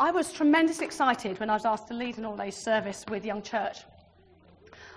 I 0.00 0.10
was 0.10 0.32
tremendously 0.32 0.86
excited 0.86 1.38
when 1.40 1.50
I 1.50 1.52
was 1.52 1.66
asked 1.66 1.88
to 1.88 1.94
lead 1.94 2.16
an 2.16 2.24
all 2.24 2.34
day 2.34 2.50
service 2.50 3.04
with 3.10 3.22
Young 3.22 3.42
Church. 3.42 3.80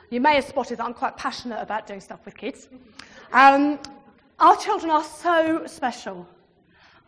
You 0.09 0.21
may 0.21 0.35
have 0.35 0.45
spotted 0.45 0.77
that 0.77 0.85
I'm 0.85 0.93
quite 0.93 1.17
passionate 1.17 1.61
about 1.61 1.87
doing 1.87 1.99
stuff 1.99 2.23
with 2.23 2.37
kids. 2.37 2.69
Um, 3.33 3.79
our 4.39 4.55
children 4.55 4.89
are 4.89 5.03
so 5.03 5.67
special. 5.67 6.25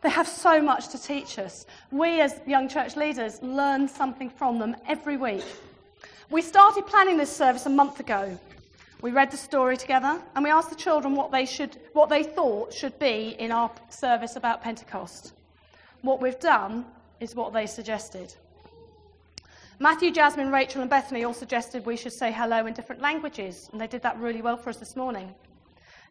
They 0.02 0.10
have 0.10 0.28
so 0.28 0.62
much 0.62 0.90
to 0.90 1.02
teach 1.02 1.40
us. 1.40 1.66
We, 1.90 2.20
as 2.20 2.42
young 2.46 2.68
church 2.68 2.98
leaders, 2.98 3.42
learn 3.42 3.88
something 3.88 4.30
from 4.30 4.60
them 4.60 4.76
every 4.90 5.16
week. 5.16 5.46
We 6.30 6.42
started 6.42 6.86
planning 6.88 7.16
this 7.16 7.34
service 7.34 7.66
a 7.66 7.70
month 7.70 8.02
ago. 8.02 8.38
We 9.02 9.12
read 9.12 9.32
the 9.32 9.38
story 9.38 9.78
together 9.78 10.22
and 10.36 10.44
we 10.44 10.50
asked 10.50 10.70
the 10.70 10.76
children 10.76 11.16
what 11.16 11.32
they, 11.32 11.46
should, 11.46 11.80
what 11.94 12.10
they 12.10 12.24
thought 12.24 12.74
should 12.74 13.00
be 13.00 13.38
in 13.40 13.54
our 13.54 13.72
service 13.88 14.36
about 14.36 14.62
Pentecost. 14.62 15.32
What 16.02 16.22
we've 16.22 16.40
done 16.42 16.84
is 17.26 17.36
what 17.36 17.52
they 17.52 17.66
suggested. 17.66 18.34
Matthew, 19.80 20.12
Jasmine, 20.12 20.52
Rachel, 20.52 20.80
and 20.82 20.90
Bethany 20.90 21.26
all 21.26 21.34
suggested 21.34 21.86
we 21.86 21.98
should 21.98 22.14
say 22.14 22.32
hello 22.32 22.66
in 22.66 22.74
different 22.74 23.02
languages, 23.02 23.68
and 23.72 23.82
they 23.82 23.88
did 23.88 24.02
that 24.04 24.18
really 24.20 24.42
well 24.42 24.56
for 24.56 24.70
us 24.70 24.78
this 24.78 24.96
morning. 24.96 25.36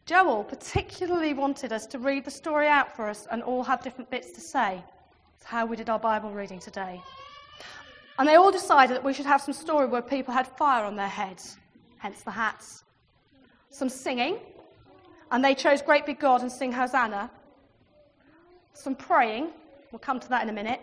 Joel 0.04 0.44
particularly 0.44 1.32
wanted 1.32 1.72
us 1.72 1.86
to 1.86 1.98
read 1.98 2.26
the 2.26 2.30
story 2.30 2.68
out 2.68 2.94
for 2.94 3.08
us 3.08 3.26
and 3.30 3.42
all 3.42 3.62
have 3.62 3.82
different 3.82 4.10
bits 4.10 4.32
to 4.32 4.40
say. 4.40 4.84
It's 5.36 5.46
how 5.46 5.64
we 5.64 5.76
did 5.76 5.88
our 5.88 5.98
Bible 5.98 6.30
reading 6.30 6.58
today. 6.58 7.00
And 8.18 8.28
they 8.28 8.34
all 8.34 8.52
decided 8.52 8.96
that 8.96 9.04
we 9.04 9.14
should 9.14 9.24
have 9.24 9.40
some 9.40 9.54
story 9.54 9.86
where 9.86 10.02
people 10.02 10.34
had 10.34 10.46
fire 10.46 10.84
on 10.84 10.94
their 10.94 11.08
heads, 11.08 11.56
hence 11.96 12.22
the 12.22 12.30
hats. 12.30 12.84
Some 13.70 13.88
singing, 13.88 14.40
and 15.30 15.42
they 15.42 15.54
chose 15.54 15.80
Great 15.80 16.04
Big 16.04 16.20
God 16.20 16.42
and 16.42 16.52
Sing 16.52 16.70
Hosanna. 16.70 17.30
Some 18.74 18.94
praying, 18.94 19.52
we'll 19.90 20.00
come 20.00 20.20
to 20.20 20.28
that 20.28 20.42
in 20.42 20.50
a 20.50 20.52
minute. 20.52 20.80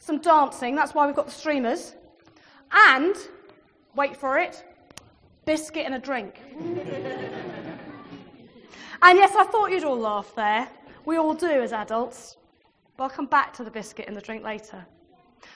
Some 0.00 0.18
dancing, 0.18 0.74
that's 0.74 0.94
why 0.94 1.06
we've 1.06 1.14
got 1.14 1.26
the 1.26 1.32
streamers. 1.32 1.94
And, 2.72 3.14
wait 3.94 4.16
for 4.16 4.38
it, 4.38 4.64
biscuit 5.44 5.84
and 5.84 5.94
a 5.94 5.98
drink. 5.98 6.40
and 6.58 6.78
yes, 9.02 9.34
I 9.36 9.44
thought 9.44 9.70
you'd 9.70 9.84
all 9.84 9.98
laugh 9.98 10.32
there. 10.34 10.68
We 11.04 11.18
all 11.18 11.34
do 11.34 11.62
as 11.62 11.72
adults. 11.72 12.38
But 12.96 13.04
I'll 13.04 13.10
come 13.10 13.26
back 13.26 13.52
to 13.54 13.64
the 13.64 13.70
biscuit 13.70 14.06
and 14.08 14.16
the 14.16 14.22
drink 14.22 14.42
later. 14.42 14.84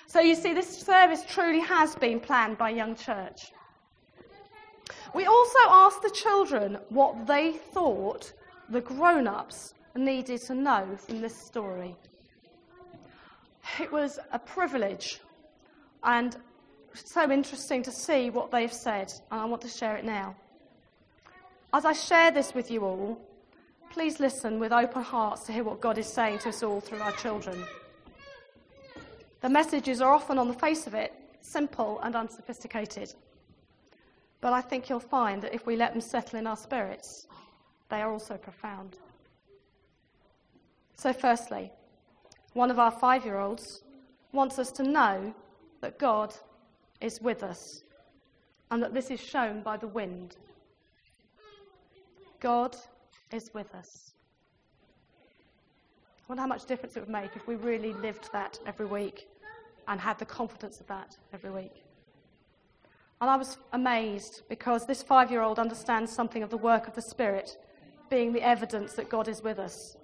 So 0.06 0.20
you 0.20 0.34
see, 0.34 0.52
this 0.52 0.78
service 0.78 1.24
truly 1.26 1.60
has 1.60 1.94
been 1.96 2.20
planned 2.20 2.58
by 2.58 2.70
Young 2.70 2.94
Church. 2.94 3.52
We 5.14 5.24
also 5.24 5.58
asked 5.68 6.02
the 6.02 6.10
children 6.10 6.78
what 6.90 7.26
they 7.26 7.52
thought 7.52 8.32
the 8.68 8.80
grown 8.80 9.26
ups 9.26 9.74
needed 9.96 10.42
to 10.42 10.54
know 10.54 10.96
from 10.98 11.20
this 11.20 11.36
story. 11.36 11.96
It 13.80 13.90
was 13.90 14.18
a 14.32 14.38
privilege 14.38 15.20
and 16.02 16.36
so 16.94 17.30
interesting 17.30 17.82
to 17.82 17.90
see 17.90 18.30
what 18.30 18.50
they've 18.50 18.72
said, 18.72 19.12
and 19.30 19.40
I 19.40 19.44
want 19.46 19.62
to 19.62 19.68
share 19.68 19.96
it 19.96 20.04
now. 20.04 20.36
As 21.72 21.84
I 21.84 21.92
share 21.92 22.30
this 22.30 22.54
with 22.54 22.70
you 22.70 22.84
all, 22.84 23.20
please 23.90 24.20
listen 24.20 24.60
with 24.60 24.72
open 24.72 25.02
hearts 25.02 25.44
to 25.44 25.52
hear 25.52 25.64
what 25.64 25.80
God 25.80 25.98
is 25.98 26.06
saying 26.06 26.38
to 26.40 26.50
us 26.50 26.62
all 26.62 26.80
through 26.80 27.00
our 27.00 27.12
children. 27.12 27.64
The 29.40 29.48
messages 29.48 30.00
are 30.00 30.12
often, 30.12 30.38
on 30.38 30.48
the 30.48 30.54
face 30.54 30.86
of 30.86 30.94
it, 30.94 31.12
simple 31.40 32.00
and 32.02 32.14
unsophisticated. 32.14 33.12
But 34.40 34.52
I 34.52 34.60
think 34.60 34.88
you'll 34.88 35.00
find 35.00 35.42
that 35.42 35.54
if 35.54 35.66
we 35.66 35.76
let 35.76 35.92
them 35.92 36.00
settle 36.00 36.38
in 36.38 36.46
our 36.46 36.56
spirits, 36.56 37.26
they 37.88 38.00
are 38.02 38.12
also 38.12 38.36
profound. 38.36 38.96
So, 40.96 41.12
firstly, 41.12 41.72
one 42.54 42.70
of 42.70 42.78
our 42.78 42.90
five 42.90 43.24
year 43.24 43.38
olds 43.38 43.82
wants 44.32 44.58
us 44.58 44.72
to 44.72 44.82
know 44.82 45.34
that 45.80 45.98
God 45.98 46.34
is 47.00 47.20
with 47.20 47.42
us 47.42 47.82
and 48.70 48.82
that 48.82 48.94
this 48.94 49.10
is 49.10 49.20
shown 49.20 49.60
by 49.60 49.76
the 49.76 49.86
wind. 49.86 50.36
God 52.40 52.76
is 53.32 53.52
with 53.54 53.72
us. 53.74 54.12
I 56.18 56.22
wonder 56.28 56.42
how 56.42 56.48
much 56.48 56.64
difference 56.64 56.96
it 56.96 57.00
would 57.00 57.08
make 57.08 57.36
if 57.36 57.46
we 57.46 57.56
really 57.56 57.92
lived 57.92 58.30
that 58.32 58.58
every 58.66 58.86
week 58.86 59.28
and 59.86 60.00
had 60.00 60.18
the 60.18 60.24
confidence 60.24 60.80
of 60.80 60.86
that 60.86 61.16
every 61.32 61.50
week. 61.50 61.84
And 63.20 63.30
I 63.30 63.36
was 63.36 63.58
amazed 63.72 64.42
because 64.48 64.86
this 64.86 65.02
five 65.02 65.30
year 65.30 65.42
old 65.42 65.58
understands 65.58 66.12
something 66.12 66.42
of 66.42 66.50
the 66.50 66.56
work 66.56 66.88
of 66.88 66.94
the 66.94 67.02
Spirit 67.02 67.58
being 68.08 68.32
the 68.32 68.42
evidence 68.42 68.94
that 68.94 69.08
God 69.08 69.28
is 69.28 69.42
with 69.42 69.58
us. 69.58 69.96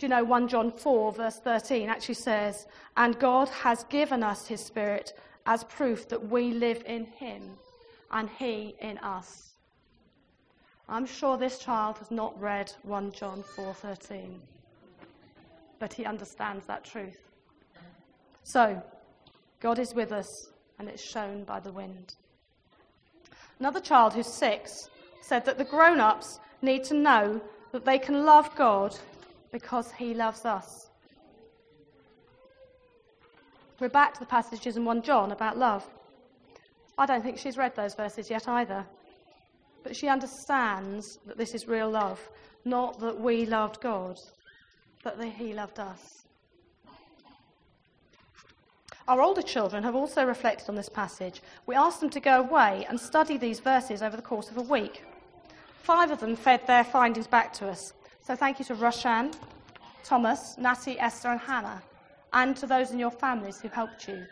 Do 0.00 0.06
you 0.06 0.10
know 0.10 0.24
1 0.24 0.48
John 0.48 0.72
4, 0.72 1.12
verse 1.12 1.40
13 1.40 1.90
actually 1.90 2.14
says, 2.14 2.66
And 2.96 3.18
God 3.18 3.50
has 3.50 3.84
given 3.84 4.22
us 4.22 4.46
his 4.46 4.64
Spirit 4.64 5.12
as 5.44 5.62
proof 5.64 6.08
that 6.08 6.30
we 6.30 6.52
live 6.52 6.82
in 6.86 7.04
him 7.04 7.42
and 8.10 8.30
he 8.38 8.74
in 8.80 8.96
us. 8.96 9.50
I'm 10.88 11.04
sure 11.04 11.36
this 11.36 11.58
child 11.58 11.98
has 11.98 12.10
not 12.10 12.40
read 12.40 12.72
1 12.84 13.12
John 13.12 13.44
4:13, 13.54 14.40
but 15.78 15.92
he 15.92 16.06
understands 16.06 16.64
that 16.64 16.82
truth. 16.82 17.28
So, 18.42 18.82
God 19.60 19.78
is 19.78 19.94
with 19.94 20.12
us 20.12 20.48
and 20.78 20.88
it's 20.88 21.02
shown 21.02 21.44
by 21.44 21.60
the 21.60 21.72
wind. 21.72 22.14
Another 23.58 23.80
child 23.80 24.14
who's 24.14 24.32
6 24.32 24.88
said 25.20 25.44
that 25.44 25.58
the 25.58 25.64
grown-ups 25.64 26.40
need 26.62 26.84
to 26.84 26.94
know 26.94 27.42
that 27.72 27.84
they 27.84 27.98
can 27.98 28.24
love 28.24 28.56
God 28.56 28.98
because 29.52 29.90
he 29.92 30.14
loves 30.14 30.44
us. 30.44 30.90
We're 33.80 33.88
back 33.88 34.14
to 34.14 34.20
the 34.20 34.26
passages 34.26 34.76
in 34.76 34.84
1 34.84 35.02
John 35.02 35.32
about 35.32 35.56
love. 35.56 35.88
I 36.98 37.06
don't 37.06 37.22
think 37.22 37.38
she's 37.38 37.56
read 37.56 37.74
those 37.74 37.94
verses 37.94 38.28
yet 38.28 38.46
either. 38.46 38.84
But 39.82 39.96
she 39.96 40.08
understands 40.08 41.18
that 41.26 41.38
this 41.38 41.54
is 41.54 41.66
real 41.66 41.90
love, 41.90 42.20
not 42.64 43.00
that 43.00 43.18
we 43.18 43.46
loved 43.46 43.80
God, 43.80 44.18
but 45.02 45.18
that 45.18 45.32
He 45.32 45.54
loved 45.54 45.80
us. 45.80 46.26
Our 49.08 49.22
older 49.22 49.42
children 49.42 49.82
have 49.82 49.96
also 49.96 50.24
reflected 50.24 50.68
on 50.68 50.76
this 50.76 50.88
passage. 50.88 51.40
We 51.66 51.74
asked 51.74 52.00
them 52.00 52.10
to 52.10 52.20
go 52.20 52.40
away 52.40 52.86
and 52.88 53.00
study 53.00 53.38
these 53.38 53.60
verses 53.60 54.02
over 54.02 54.14
the 54.14 54.22
course 54.22 54.50
of 54.50 54.58
a 54.58 54.62
week. 54.62 55.02
Five 55.82 56.10
of 56.10 56.20
them 56.20 56.36
fed 56.36 56.66
their 56.66 56.84
findings 56.84 57.26
back 57.26 57.52
to 57.54 57.68
us. 57.68 57.92
So 58.30 58.36
thank 58.36 58.60
you 58.60 58.64
to 58.66 58.76
Roshan, 58.76 59.32
Thomas, 60.04 60.56
Natty, 60.56 61.00
Esther, 61.00 61.30
and 61.30 61.40
Hannah 61.40 61.82
and 62.32 62.56
to 62.58 62.66
those 62.68 62.92
in 62.92 62.98
your 63.00 63.10
families 63.10 63.60
who 63.60 63.66
helped 63.66 64.06
you. 64.06 64.24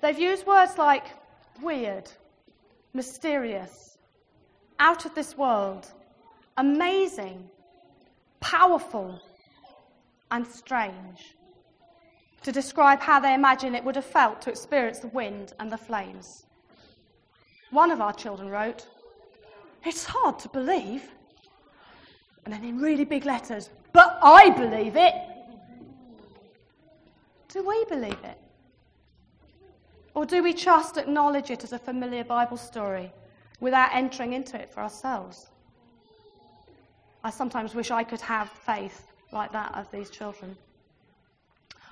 They've 0.00 0.18
used 0.18 0.44
words 0.48 0.76
like 0.76 1.04
weird, 1.62 2.10
mysterious, 2.92 3.98
out 4.80 5.04
of 5.04 5.14
this 5.14 5.38
world, 5.38 5.86
amazing, 6.56 7.48
powerful, 8.40 9.20
and 10.32 10.44
strange 10.44 11.36
to 12.42 12.50
describe 12.50 12.98
how 12.98 13.20
they 13.20 13.32
imagine 13.32 13.76
it 13.76 13.84
would 13.84 13.94
have 13.94 14.04
felt 14.04 14.42
to 14.42 14.50
experience 14.50 14.98
the 14.98 15.06
wind 15.06 15.52
and 15.60 15.70
the 15.70 15.78
flames. 15.78 16.46
One 17.70 17.92
of 17.92 18.00
our 18.00 18.12
children 18.12 18.48
wrote, 18.48 18.88
It's 19.84 20.04
hard 20.04 20.40
to 20.40 20.48
believe. 20.48 21.08
And 22.44 22.54
then 22.54 22.64
in 22.64 22.78
really 22.78 23.04
big 23.04 23.24
letters, 23.24 23.70
but 23.92 24.18
I 24.22 24.50
believe 24.50 24.96
it. 24.96 25.14
Do 27.48 27.66
we 27.66 27.84
believe 27.86 28.18
it? 28.24 28.38
Or 30.14 30.24
do 30.26 30.42
we 30.42 30.52
just 30.52 30.96
acknowledge 30.96 31.50
it 31.50 31.64
as 31.64 31.72
a 31.72 31.78
familiar 31.78 32.24
Bible 32.24 32.56
story 32.56 33.12
without 33.60 33.90
entering 33.92 34.32
into 34.32 34.60
it 34.60 34.72
for 34.72 34.80
ourselves? 34.80 35.46
I 37.22 37.30
sometimes 37.30 37.74
wish 37.74 37.90
I 37.90 38.02
could 38.02 38.20
have 38.20 38.48
faith 38.48 39.06
like 39.32 39.52
that 39.52 39.74
of 39.74 39.90
these 39.90 40.10
children. 40.10 40.56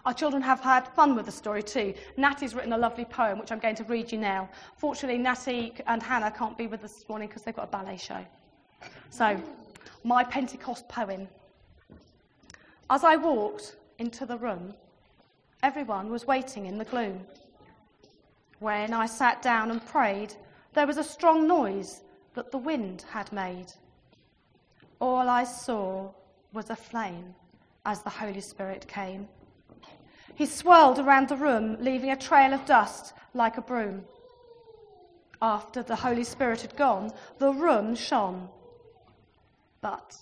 Our 0.05 0.15
children 0.15 0.41
have 0.43 0.61
had 0.61 0.89
fun 0.89 1.15
with 1.15 1.27
the 1.27 1.33
story 1.33 1.63
too. 1.63 1.93
Natty's 2.17 2.55
written 2.55 2.73
a 2.73 2.79
lovely 2.79 3.05
poem, 3.05 3.39
which 3.39 3.53
I'm 3.53 3.59
going 3.59 3.75
to 3.77 3.85
read 3.85 4.11
you 4.11 4.19
now. 4.19 4.49
Fortunately, 4.77 5.19
Natty 5.19 5.75
and 5.87 6.03
Hannah 6.03 6.31
can't 6.31 6.57
be 6.57 6.67
with 6.67 6.83
us 6.83 6.95
this 6.95 7.09
morning 7.09 7.29
because 7.29 7.43
they've 7.43 7.55
got 7.55 7.65
a 7.65 7.71
ballet 7.71 7.99
show. 7.99 8.25
So, 9.11 9.41
my 10.05 10.25
Pentecost 10.25 10.89
poem. 10.89 11.29
As 12.91 13.05
I 13.05 13.17
walked 13.17 13.77
into 13.99 14.27
the 14.27 14.39
room, 14.39 14.75
Everyone 15.63 16.09
was 16.09 16.25
waiting 16.25 16.67
in 16.67 16.79
the 16.79 16.85
gloom. 16.85 17.27
When 18.61 18.93
I 18.93 19.07
sat 19.07 19.43
down 19.43 19.73
and 19.73 19.85
prayed, 19.85 20.35
there 20.73 20.87
was 20.87 20.99
a 20.99 21.05
strong 21.05 21.49
noise 21.49 22.03
that 22.35 22.53
the 22.53 22.59
wind 22.59 23.05
had 23.11 23.33
made. 23.33 23.73
All 25.01 25.29
I 25.29 25.43
saw 25.43 26.11
was 26.53 26.71
a 26.71 26.77
flame 26.77 27.35
as 27.85 28.03
the 28.03 28.11
Holy 28.11 28.41
Spirit 28.41 28.87
came. 28.87 29.27
He 30.37 30.47
swirled 30.47 31.01
around 31.01 31.29
the 31.29 31.37
room, 31.37 31.77
leaving 31.81 32.13
a 32.13 32.17
trail 32.17 32.53
of 32.55 32.65
dust 32.65 33.15
like 33.35 33.57
a 33.57 33.63
broom. 33.63 34.05
After 35.43 35.83
the 35.83 35.97
Holy 35.97 36.25
Spirit 36.25 36.61
had 36.61 36.77
gone, 36.77 37.13
the 37.39 37.53
room 37.53 37.97
shone. 37.97 38.49
But 39.81 40.17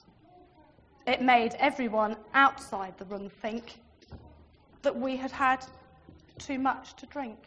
it 1.06 1.22
made 1.22 1.54
everyone 1.58 2.16
outside 2.34 2.98
the 2.98 3.04
room 3.04 3.30
think 3.30 3.80
that 4.82 4.94
we 4.94 5.16
had 5.16 5.30
had 5.30 5.64
too 6.38 6.58
much 6.58 6.94
to 6.96 7.06
drink. 7.06 7.38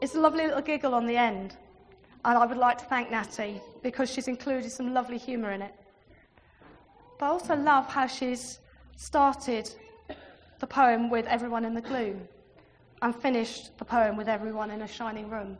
It's 0.00 0.14
a 0.14 0.20
lovely 0.20 0.46
little 0.46 0.62
giggle 0.62 0.94
on 0.94 1.06
the 1.06 1.16
end, 1.16 1.56
and 2.24 2.38
I 2.38 2.46
would 2.46 2.56
like 2.56 2.78
to 2.78 2.84
thank 2.84 3.10
Natty 3.10 3.60
because 3.82 4.10
she's 4.10 4.28
included 4.28 4.70
some 4.70 4.94
lovely 4.94 5.18
humour 5.18 5.50
in 5.50 5.62
it. 5.62 5.74
But 7.18 7.26
I 7.26 7.28
also 7.30 7.56
love 7.56 7.88
how 7.88 8.06
she's 8.06 8.60
started 8.96 9.70
the 10.60 10.66
poem 10.66 11.10
with 11.10 11.26
everyone 11.26 11.64
in 11.64 11.74
the 11.74 11.80
gloom 11.80 12.28
and 13.02 13.14
finished 13.14 13.76
the 13.78 13.84
poem 13.84 14.16
with 14.16 14.28
everyone 14.28 14.70
in 14.70 14.82
a 14.82 14.88
shining 14.88 15.28
room. 15.28 15.56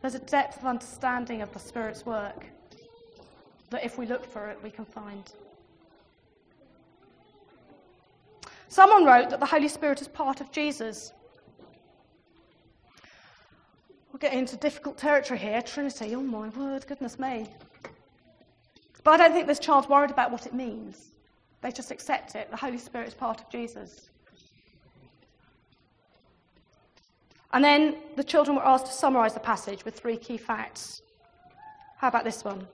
There's 0.00 0.14
a 0.14 0.20
depth 0.20 0.58
of 0.58 0.66
understanding 0.66 1.42
of 1.42 1.52
the 1.52 1.58
Spirit's 1.58 2.06
work 2.06 2.46
that 3.70 3.84
if 3.84 3.98
we 3.98 4.06
look 4.06 4.24
for 4.24 4.48
it, 4.48 4.58
we 4.62 4.70
can 4.70 4.84
find. 4.84 5.30
Someone 8.68 9.04
wrote 9.04 9.30
that 9.30 9.40
the 9.40 9.46
Holy 9.46 9.68
Spirit 9.68 10.00
is 10.00 10.08
part 10.08 10.40
of 10.40 10.50
Jesus. 10.50 11.12
We'll 14.12 14.18
get 14.20 14.32
into 14.32 14.56
difficult 14.56 14.96
territory 14.96 15.38
here. 15.38 15.60
Trinity, 15.62 16.14
oh 16.14 16.22
my 16.22 16.48
word, 16.48 16.86
goodness 16.86 17.18
me. 17.18 17.48
But 19.04 19.12
I 19.12 19.16
don't 19.16 19.32
think 19.32 19.46
this 19.46 19.58
child's 19.58 19.88
worried 19.88 20.10
about 20.10 20.30
what 20.30 20.46
it 20.46 20.54
means. 20.54 21.08
They 21.62 21.70
just 21.70 21.90
accept 21.90 22.34
it. 22.34 22.50
The 22.50 22.56
Holy 22.56 22.78
Spirit 22.78 23.08
is 23.08 23.14
part 23.14 23.40
of 23.40 23.48
Jesus. 23.50 24.09
And 27.52 27.64
then 27.64 27.96
the 28.16 28.24
children 28.24 28.56
were 28.56 28.66
asked 28.66 28.86
to 28.86 28.92
summarize 28.92 29.34
the 29.34 29.40
passage 29.40 29.84
with 29.84 29.98
three 29.98 30.16
key 30.16 30.36
facts. 30.36 31.02
How 31.96 32.08
about 32.08 32.24
this 32.24 32.44
one? 32.44 32.66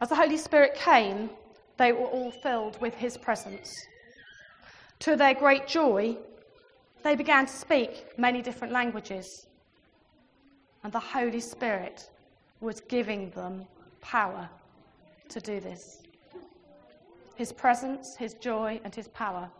As 0.00 0.08
the 0.08 0.14
Holy 0.14 0.36
Spirit 0.36 0.74
came, 0.74 1.30
they 1.76 1.92
were 1.92 2.06
all 2.06 2.30
filled 2.30 2.80
with 2.80 2.94
his 2.94 3.16
presence. 3.16 3.86
To 5.00 5.16
their 5.16 5.34
great 5.34 5.66
joy, 5.66 6.16
they 7.02 7.14
began 7.14 7.46
to 7.46 7.52
speak 7.52 8.18
many 8.18 8.40
different 8.40 8.72
languages. 8.72 9.46
And 10.82 10.92
the 10.92 11.00
Holy 11.00 11.40
Spirit 11.40 12.10
was 12.60 12.80
giving 12.80 13.30
them 13.30 13.66
power 14.00 14.48
to 15.28 15.40
do 15.40 15.60
this. 15.60 16.02
His 17.34 17.52
presence, 17.52 18.16
his 18.16 18.34
joy, 18.34 18.80
and 18.82 18.94
his 18.94 19.08
power. 19.08 19.50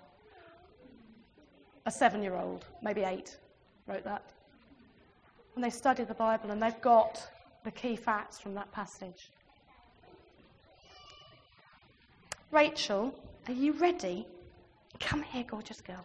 A 1.85 1.91
seven 1.91 2.23
year 2.23 2.37
old, 2.37 2.65
maybe 2.83 3.03
eight, 3.03 3.37
wrote 3.87 4.05
that. 4.05 4.33
And 5.57 5.65
they 5.65 5.71
studied 5.71 6.09
the 6.09 6.15
Bible 6.15 6.51
and 6.51 6.63
they've 6.63 6.81
got 6.83 7.21
the 7.65 7.71
key 7.71 7.97
facts 7.97 8.39
from 8.39 8.55
that 8.55 8.71
passage. 8.73 9.31
Rachel, 12.53 13.15
are 13.49 13.55
you 13.55 13.73
ready? 13.73 14.27
Come 15.01 15.23
here, 15.23 15.45
gorgeous 15.45 15.81
girl. 15.81 16.05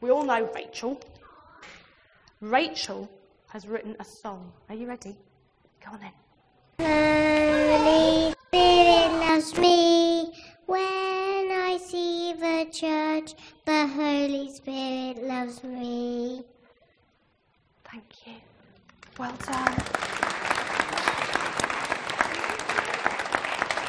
We 0.00 0.10
all 0.10 0.24
know 0.24 0.50
Rachel. 0.54 1.00
Rachel 2.40 3.08
has 3.48 3.66
written 3.66 3.96
a 3.98 4.04
song. 4.04 4.52
Are 4.68 4.74
you 4.74 4.86
ready? 4.86 5.16
Go 5.84 5.92
on 5.92 6.00
then. 6.00 6.12
You. 18.26 18.34
Well 19.18 19.34
done. 19.46 19.74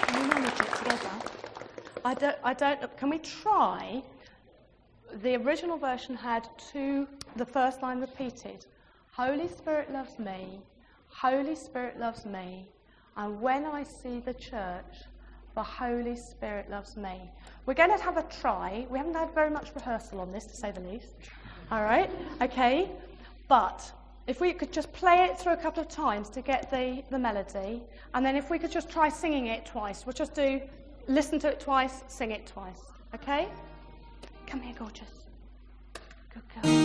Can 0.06 0.22
we 0.22 0.28
manage 0.28 0.60
it 0.60 0.76
together? 0.76 1.12
I 2.06 2.14
don't, 2.14 2.38
I 2.44 2.54
don't, 2.54 2.98
can 2.98 3.10
we 3.10 3.20
try? 3.20 4.04
The 5.22 5.36
original 5.36 5.78
version 5.78 6.16
had 6.16 6.48
two, 6.58 7.08
the 7.36 7.46
first 7.46 7.81
line 7.81 8.00
repeated. 8.00 8.66
Holy 9.12 9.48
Spirit 9.48 9.92
loves 9.92 10.18
me, 10.20 10.62
Holy 11.10 11.56
Spirit 11.56 12.00
loves 12.00 12.25
me, 12.25 12.68
and 13.18 13.42
when 13.42 13.66
I 13.66 13.84
see 13.84 14.20
the 14.20 14.34
church, 14.34 15.04
the 15.56 15.64
Holy 15.64 16.16
Spirit 16.16 16.70
loves 16.70 16.96
me. 16.96 17.20
We're 17.66 17.74
going 17.74 17.92
to 17.92 18.02
have 18.02 18.18
a 18.18 18.24
try. 18.24 18.86
We 18.90 18.98
haven't 18.98 19.16
had 19.16 19.34
very 19.34 19.50
much 19.50 19.75
rehearsal 19.75 20.22
on 20.22 20.32
this, 20.32 20.46
to 20.46 20.56
say 20.56 20.72
the 20.72 20.80
least. 20.82 21.16
All 21.72 21.84
right? 21.84 22.10
Okay? 22.42 22.90
But 23.48 23.92
if 24.30 24.40
we 24.40 24.54
could 24.54 24.72
just 24.72 24.94
play 24.94 25.26
it 25.26 25.40
through 25.40 25.54
a 25.54 25.58
couple 25.58 25.81
of 25.81 25.90
times 25.90 26.30
to 26.30 26.42
get 26.42 26.70
the, 26.70 27.04
the 27.10 27.18
melody, 27.18 27.81
and 28.14 28.24
then 28.24 28.36
if 28.36 28.52
we 28.52 28.60
could 28.60 28.72
just 28.72 28.88
try 28.88 29.10
singing 29.10 29.48
it 29.48 29.66
twice, 29.66 30.06
we'll 30.06 30.14
just 30.14 30.36
do 30.36 30.62
listen 31.08 31.40
to 31.40 31.48
it 31.48 31.60
twice, 31.60 32.04
sing 32.08 32.30
it 32.30 32.46
twice. 32.46 32.84
Okay? 33.16 33.48
Come 34.46 34.62
here, 34.62 34.76
gorgeous. 34.78 35.26
Good 36.31 36.44
girl. 36.62 36.79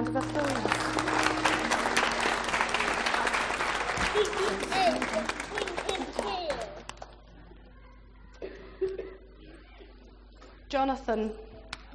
Round 0.00 0.16
of 0.16 0.16
applause? 0.16 0.80
Jonathan 10.68 11.32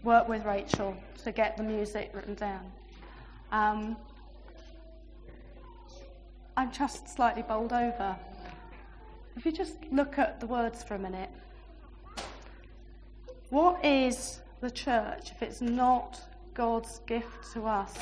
worked 0.03 0.29
with 0.29 0.45
Rachel 0.45 0.95
to 1.23 1.31
get 1.31 1.57
the 1.57 1.63
music 1.63 2.11
written 2.13 2.35
down. 2.35 2.71
Um, 3.51 3.97
I'm 6.57 6.71
just 6.71 7.09
slightly 7.09 7.41
bowled 7.41 7.73
over. 7.73 8.15
If 9.35 9.45
you 9.45 9.51
just 9.51 9.77
look 9.91 10.19
at 10.19 10.39
the 10.39 10.45
words 10.45 10.83
for 10.83 10.95
a 10.95 10.99
minute, 10.99 11.29
what 13.49 13.83
is 13.83 14.39
the 14.61 14.69
church 14.69 15.31
if 15.31 15.41
it's 15.41 15.61
not 15.61 16.19
God's 16.55 16.99
gift 17.05 17.51
to 17.53 17.65
us 17.67 17.93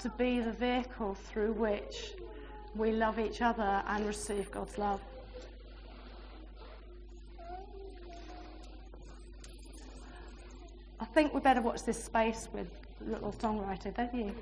to 0.00 0.08
be 0.10 0.38
the 0.38 0.52
vehicle 0.52 1.14
through 1.14 1.52
which 1.52 2.12
we 2.76 2.92
love 2.92 3.18
each 3.18 3.42
other 3.42 3.82
and 3.88 4.06
receive 4.06 4.50
God's 4.52 4.78
love. 4.78 5.00
I 11.00 11.04
think 11.06 11.34
we 11.34 11.40
better 11.40 11.60
watch 11.60 11.82
this 11.82 12.02
space 12.02 12.48
with 12.52 12.68
little 13.04 13.32
songwriter, 13.32 13.94
don't 13.94 14.14
you? 14.14 14.32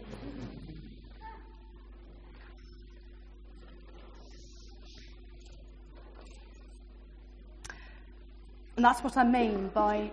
And 8.77 8.85
that's 8.85 9.03
what 9.03 9.17
I 9.17 9.25
mean 9.25 9.69
by 9.69 10.11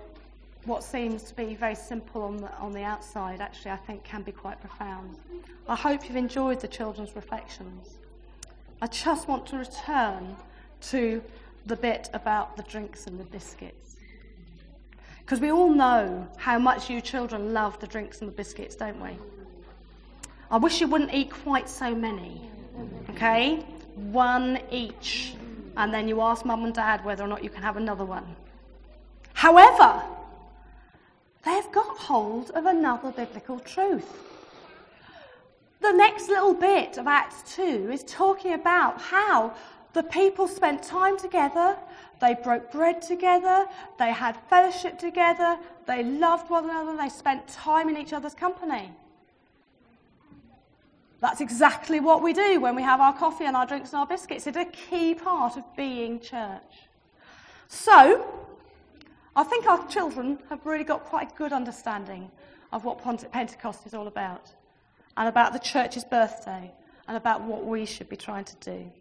what 0.67 0.83
seems 0.83 1.23
to 1.23 1.35
be 1.35 1.55
very 1.55 1.75
simple 1.75 2.21
on 2.21 2.37
the, 2.37 2.53
on 2.57 2.73
the 2.73 2.83
outside, 2.83 3.39
actually, 3.39 3.71
I 3.71 3.77
think 3.77 4.03
can 4.03 4.21
be 4.21 4.33
quite 4.33 4.59
profound. 4.59 5.17
I 5.67 5.75
hope 5.75 6.07
you've 6.07 6.17
enjoyed 6.17 6.59
the 6.59 6.67
children's 6.67 7.15
reflections. 7.15 7.97
I 8.81 8.87
just 8.87 9.27
want 9.27 9.47
to 9.47 9.57
return 9.57 10.35
to 10.81 11.23
the 11.65 11.75
bit 11.75 12.09
about 12.13 12.57
the 12.57 12.63
drinks 12.63 13.07
and 13.07 13.17
the 13.17 13.23
biscuits. 13.23 13.95
Because 15.21 15.39
we 15.39 15.51
all 15.51 15.69
know 15.69 16.27
how 16.37 16.59
much 16.59 16.89
you 16.89 17.01
children 17.01 17.53
love 17.53 17.79
the 17.79 17.87
drinks 17.87 18.19
and 18.19 18.29
the 18.29 18.33
biscuits, 18.33 18.75
don't 18.75 19.01
we? 19.01 19.17
I 20.51 20.57
wish 20.57 20.79
you 20.79 20.87
wouldn't 20.87 21.13
eat 21.13 21.31
quite 21.31 21.69
so 21.69 21.95
many. 21.95 22.49
Okay? 23.09 23.65
One 23.95 24.59
each. 24.69 25.33
And 25.75 25.93
then 25.93 26.07
you 26.07 26.21
ask 26.21 26.45
mum 26.45 26.65
and 26.65 26.73
dad 26.73 27.03
whether 27.03 27.23
or 27.23 27.27
not 27.27 27.43
you 27.43 27.49
can 27.49 27.63
have 27.63 27.77
another 27.77 28.05
one. 28.05 28.35
However, 29.33 30.03
they've 31.45 31.71
got 31.71 31.97
hold 31.97 32.51
of 32.51 32.65
another 32.65 33.11
biblical 33.11 33.59
truth. 33.59 34.07
The 35.81 35.91
next 35.91 36.27
little 36.27 36.53
bit 36.53 36.97
of 36.97 37.07
Acts 37.07 37.55
2 37.55 37.89
is 37.91 38.03
talking 38.03 38.53
about 38.53 38.99
how 38.99 39.53
the 39.93 40.03
people 40.03 40.47
spent 40.47 40.83
time 40.83 41.17
together, 41.17 41.77
they 42.19 42.35
broke 42.35 42.71
bread 42.71 43.01
together, 43.01 43.65
they 43.99 44.11
had 44.11 44.35
fellowship 44.49 44.99
together, 44.99 45.57
they 45.85 46.03
loved 46.03 46.49
one 46.49 46.65
another, 46.65 46.97
they 46.97 47.09
spent 47.09 47.47
time 47.47 47.89
in 47.89 47.97
each 47.97 48.13
other's 48.13 48.33
company. 48.33 48.91
That's 51.19 51.41
exactly 51.41 51.99
what 51.99 52.21
we 52.21 52.33
do 52.33 52.59
when 52.59 52.75
we 52.75 52.83
have 52.83 52.99
our 52.99 53.13
coffee 53.13 53.45
and 53.45 53.55
our 53.55 53.65
drinks 53.65 53.91
and 53.91 53.99
our 53.99 54.05
biscuits. 54.05 54.45
It's 54.45 54.57
a 54.57 54.65
key 54.65 55.15
part 55.15 55.57
of 55.57 55.63
being 55.75 56.19
church. 56.19 56.87
So, 57.69 58.25
I 59.37 59.43
think 59.43 59.67
our 59.67 59.87
children 59.87 60.39
have 60.49 60.65
really 60.65 60.83
got 60.83 61.03
quite 61.03 61.31
a 61.31 61.35
good 61.35 61.53
understanding 61.53 62.31
of 62.73 62.83
what 62.83 62.99
Pentecost 63.31 63.85
is 63.85 63.93
all 63.93 64.07
about, 64.07 64.49
and 65.15 65.29
about 65.29 65.53
the 65.53 65.59
church's 65.59 66.03
birthday, 66.03 66.73
and 67.07 67.15
about 67.15 67.41
what 67.41 67.63
we 67.63 67.85
should 67.85 68.09
be 68.09 68.15
trying 68.15 68.45
to 68.45 68.55
do. 68.55 68.91